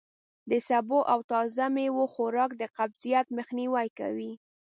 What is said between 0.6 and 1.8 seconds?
سبو او تازه